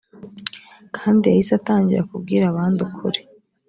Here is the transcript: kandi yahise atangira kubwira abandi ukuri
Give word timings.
kandi 0.95 1.23
yahise 1.25 1.51
atangira 1.59 2.07
kubwira 2.09 2.43
abandi 2.47 2.79
ukuri 2.87 3.19